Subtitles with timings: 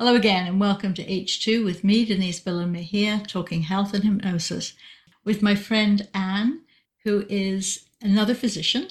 [0.00, 4.74] Hello again, and welcome to H2 with me, Denise Billen-Mejia, talking health and hypnosis
[5.24, 6.60] with my friend Ann,
[7.02, 8.90] who is another physician,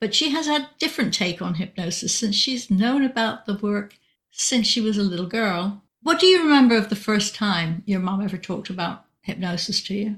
[0.00, 3.94] but she has a different take on hypnosis since she's known about the work
[4.32, 5.84] since she was a little girl.
[6.02, 9.94] What do you remember of the first time your mom ever talked about hypnosis to
[9.94, 10.16] you?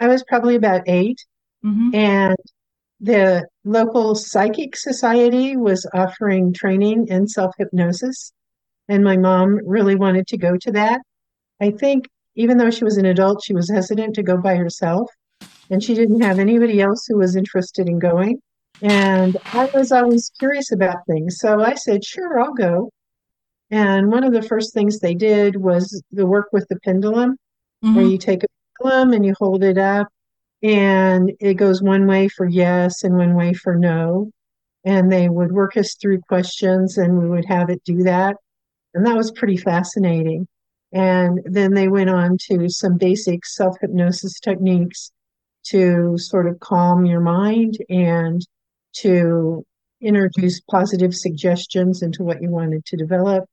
[0.00, 1.24] I was probably about 8
[1.64, 1.94] Mm-hmm.
[1.94, 2.36] and
[3.00, 8.32] the local psychic society was offering training in self hypnosis
[8.88, 11.00] and my mom really wanted to go to that.
[11.60, 15.10] I think even though she was an adult, she was hesitant to go by herself,
[15.70, 18.40] and she didn't have anybody else who was interested in going.
[18.82, 22.90] And I was always curious about things, so I said, "Sure, I'll go."
[23.70, 27.36] And one of the first things they did was the work with the pendulum,
[27.80, 28.10] where Mm-hmm.
[28.10, 28.46] you take a
[28.78, 30.08] pendulum and you hold it up,
[30.62, 34.30] and it goes one way for yes and one way for no.
[34.84, 38.36] And they would work us through questions, and we would have it do that.
[38.96, 40.48] And that was pretty fascinating.
[40.90, 45.12] And then they went on to some basic self hypnosis techniques
[45.64, 48.40] to sort of calm your mind and
[49.00, 49.66] to
[50.00, 53.44] introduce positive suggestions into what you wanted to develop.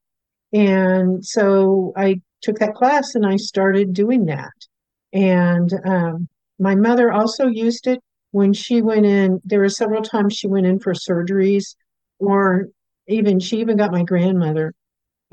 [0.53, 4.53] And so I took that class and I started doing that.
[5.11, 7.99] And um, my mother also used it
[8.31, 9.41] when she went in.
[9.43, 11.75] There were several times she went in for surgeries,
[12.19, 12.69] or
[13.09, 14.73] even she even got my grandmother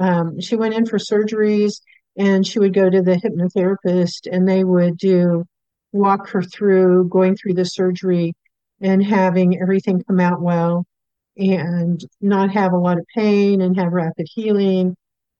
[0.00, 1.80] um, she went in for surgeries
[2.16, 5.44] and she would go to the hypnotherapist and they would do
[5.92, 8.32] walk her through going through the surgery
[8.80, 10.86] and having everything come out well
[11.36, 14.96] and not have a lot of pain and have rapid healing.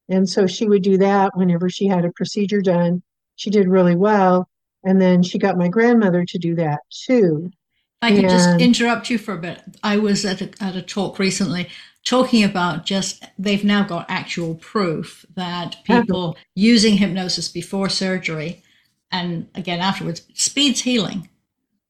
[0.09, 3.03] And so she would do that whenever she had a procedure done.
[3.37, 4.49] She did really well.
[4.85, 7.51] And then she got my grandmother to do that too.
[8.03, 9.61] I could just interrupt you for a bit.
[9.83, 11.69] I was at a, at a talk recently
[12.11, 18.61] talking about just they've now got actual proof that people using hypnosis before surgery
[19.13, 21.29] and again afterwards speeds healing.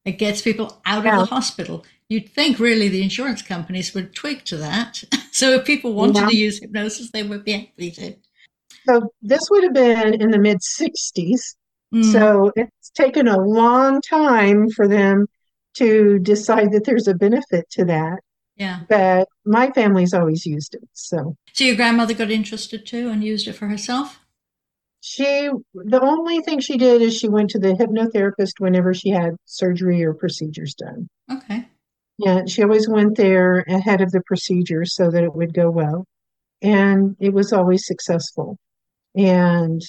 [0.05, 1.85] It gets people out of the hospital.
[2.07, 5.03] You'd think really the insurance companies would twig to that.
[5.31, 6.27] so if people wanted yeah.
[6.27, 8.15] to use hypnosis, they would be happy to.
[8.87, 11.55] So this would have been in the mid 60s.
[11.93, 15.27] Mm, So it's taken a long time for them
[15.75, 18.19] to decide that there's a benefit to that.
[18.61, 18.81] Yeah.
[18.87, 20.87] But my family's always used it.
[20.93, 24.19] So So your grandmother got interested too and used it for herself?
[25.03, 29.35] she, the only thing she did is she went to the hypnotherapist whenever she had
[29.45, 31.09] surgery or procedures done.
[31.31, 31.67] Okay.
[32.19, 36.05] Yeah, she always went there ahead of the procedure so that it would go well.
[36.61, 38.59] And it was always successful.
[39.15, 39.81] And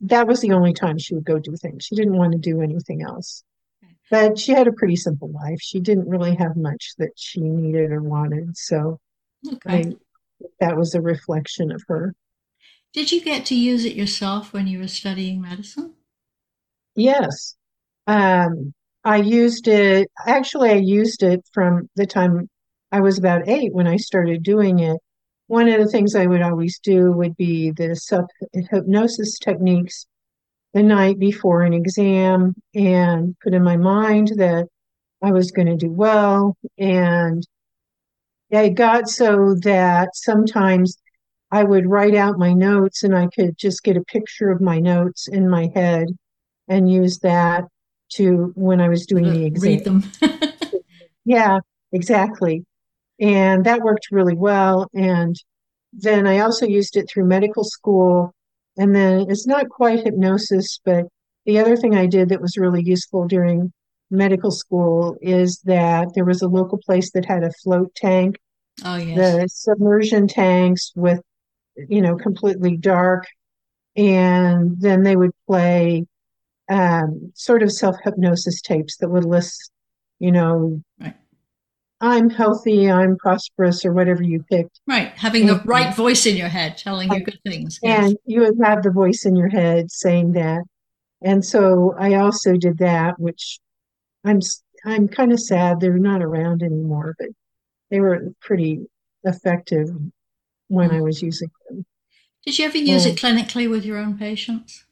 [0.00, 1.84] that was the only time she would go do things.
[1.84, 3.44] She didn't want to do anything else.
[4.10, 5.60] But she had a pretty simple life.
[5.60, 8.56] She didn't really have much that she needed or wanted.
[8.56, 8.98] So
[9.52, 9.70] Okay.
[9.72, 9.92] I
[10.60, 12.14] that was a reflection of her.
[12.92, 15.94] Did you get to use it yourself when you were studying medicine?
[16.94, 17.56] Yes.
[18.06, 22.48] Um, I used it, actually, I used it from the time
[22.92, 24.98] I was about eight when I started doing it.
[25.46, 30.06] One of the things I would always do would be the self hypnosis techniques
[30.74, 34.66] the night before an exam and put in my mind that
[35.22, 36.56] I was going to do well.
[36.78, 37.46] And
[38.50, 40.96] it got so that sometimes
[41.50, 44.78] I would write out my notes and I could just get a picture of my
[44.78, 46.08] notes in my head
[46.68, 47.64] and use that
[48.14, 49.70] to when I was doing To the exam.
[49.70, 50.04] read them.
[51.26, 51.58] Yeah,
[51.92, 52.64] exactly.
[53.20, 54.88] And that worked really well.
[54.94, 55.36] And
[55.92, 58.34] then I also used it through medical school.
[58.80, 61.04] And then it's not quite hypnosis, but
[61.44, 63.74] the other thing I did that was really useful during
[64.10, 68.38] medical school is that there was a local place that had a float tank,
[68.82, 69.16] oh, yes.
[69.18, 71.20] the submersion tanks with,
[71.90, 73.26] you know, completely dark.
[73.98, 76.06] And then they would play
[76.70, 79.70] um, sort of self hypnosis tapes that would list,
[80.20, 81.16] you know, Right.
[82.02, 84.80] I'm healthy, I'm prosperous, or whatever you picked.
[84.86, 85.12] Right.
[85.16, 87.78] Having the right voice in your head telling you good things.
[87.82, 88.04] Yes.
[88.08, 90.62] and you would have the voice in your head saying that.
[91.22, 93.58] And so I also did that, which
[94.24, 94.40] I'm
[94.86, 97.28] I'm kind of sad they're not around anymore, but
[97.90, 98.80] they were pretty
[99.24, 99.88] effective
[100.68, 101.04] when I Mm.
[101.04, 101.84] was using them.
[102.46, 104.86] Did you ever use it clinically with your own patients?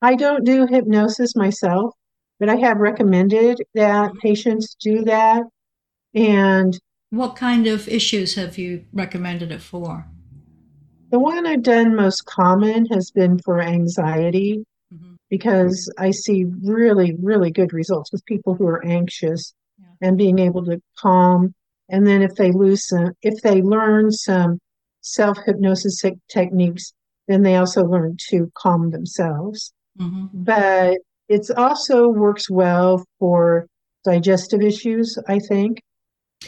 [0.00, 1.92] I don't do hypnosis myself,
[2.40, 5.42] but I have recommended that patients do that.
[6.14, 6.78] And
[7.10, 10.06] What kind of issues have you recommended it for?
[11.10, 17.16] the one I've done most common has been for anxiety hmm because I see really,
[17.20, 19.86] really good results with people who are anxious Yeah.
[20.08, 21.54] and being able to calm.
[21.88, 24.58] And then if they lose some, if they learn some
[25.00, 26.92] self hypnosis techniques,
[27.26, 29.72] then they also learn to calm themselves.
[29.98, 30.26] Mm-hmm.
[30.44, 33.66] But it also works well for
[34.04, 35.80] digestive issues, I think.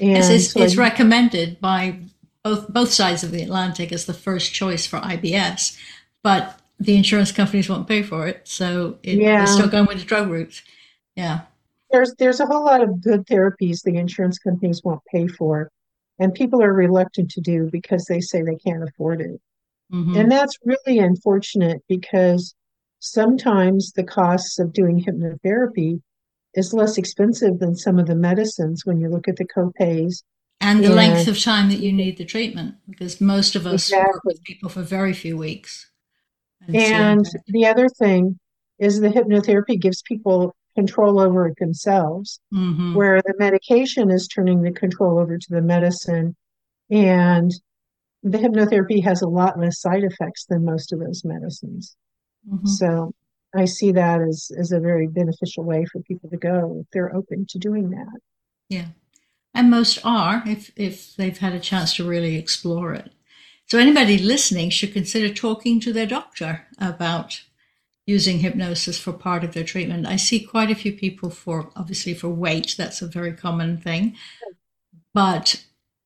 [0.00, 1.98] And yes, it's, so it's I, recommended by
[2.42, 5.76] both both sides of the Atlantic as the first choice for IBS,
[6.22, 9.38] but the insurance companies won't pay for it, so it, yeah.
[9.38, 10.62] they're still going with the drug route.
[11.16, 11.40] Yeah,
[11.90, 15.70] there's there's a whole lot of good therapies the insurance companies won't pay for,
[16.18, 19.40] and people are reluctant to do because they say they can't afford it,
[19.92, 20.16] mm-hmm.
[20.16, 22.54] and that's really unfortunate because
[23.00, 26.00] sometimes the costs of doing hypnotherapy
[26.56, 30.22] is less expensive than some of the medicines when you look at the copays
[30.60, 33.88] and the and, length of time that you need the treatment because most of us
[33.88, 34.10] exactly.
[34.12, 35.90] work with people for very few weeks
[36.66, 38.38] and, and so, the other thing
[38.78, 42.94] is the hypnotherapy gives people control over it themselves mm-hmm.
[42.94, 46.34] where the medication is turning the control over to the medicine
[46.90, 47.52] and
[48.22, 51.96] the hypnotherapy has a lot less side effects than most of those medicines
[52.50, 52.66] mm-hmm.
[52.66, 53.12] so
[53.56, 57.14] I see that as, as a very beneficial way for people to go if they're
[57.14, 58.20] open to doing that.
[58.68, 58.86] Yeah.
[59.54, 63.10] And most are if, if they've had a chance to really explore it.
[63.66, 67.42] So anybody listening should consider talking to their doctor about
[68.06, 70.06] using hypnosis for part of their treatment.
[70.06, 74.16] I see quite a few people for obviously for weight, that's a very common thing.
[75.12, 75.64] But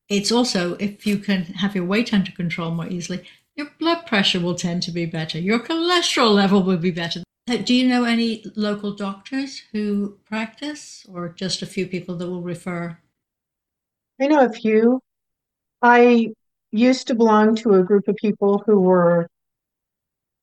[0.08, 3.25] it's also if you can have your weight under control more easily,
[3.55, 5.38] your blood pressure will tend to be better.
[5.38, 7.23] Your cholesterol level will be better.
[7.50, 12.29] Uh, do you know any local doctors who practice, or just a few people that
[12.29, 12.97] will refer?
[14.20, 15.00] I know a few.
[15.82, 16.29] I
[16.70, 19.29] used to belong to a group of people who were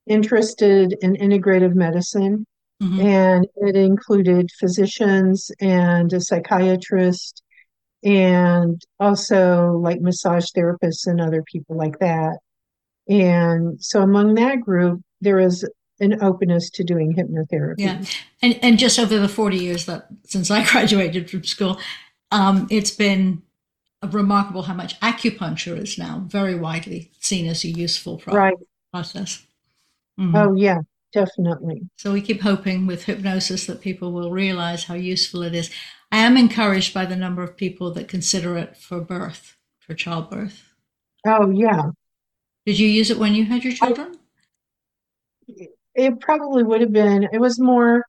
[0.06, 2.45] interested in integrative medicine,
[2.83, 3.00] mm-hmm.
[3.00, 7.42] and it included physicians and a psychiatrist,
[8.04, 12.38] and also like massage therapists and other people like that.
[13.07, 15.63] And so among that group, there was
[15.99, 17.75] an openness to doing hypnotherapy.
[17.79, 18.03] Yeah,
[18.41, 21.79] and and just over the forty years that since I graduated from school,
[22.31, 23.41] um, it's been
[24.11, 28.57] remarkable how much acupuncture is now very widely seen as a useful pro- right.
[28.91, 29.45] process.
[30.19, 30.35] Mm-hmm.
[30.35, 30.81] Oh yeah,
[31.13, 31.81] definitely.
[31.97, 35.71] So we keep hoping with hypnosis that people will realize how useful it is.
[36.11, 40.63] I am encouraged by the number of people that consider it for birth, for childbirth.
[41.25, 41.91] Oh yeah.
[42.65, 44.11] Did you use it when you had your children?
[44.13, 44.17] I,
[45.97, 48.05] it probably would have been, it was more,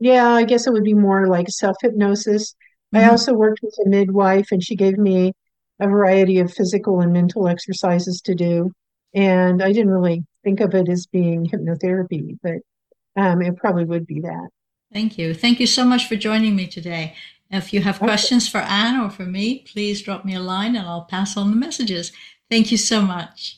[0.00, 2.54] yeah, I guess it would be more like self hypnosis.
[2.94, 3.04] Mm-hmm.
[3.04, 5.32] I also worked with a midwife and she gave me
[5.78, 8.72] a variety of physical and mental exercises to do.
[9.14, 12.56] And I didn't really think of it as being hypnotherapy, but
[13.14, 14.48] um, it probably would be that.
[14.92, 15.32] Thank you.
[15.32, 17.14] Thank you so much for joining me today.
[17.50, 18.06] If you have okay.
[18.06, 21.50] questions for Ann or for me, please drop me a line and I'll pass on
[21.50, 22.10] the messages.
[22.50, 23.54] Thank you so much.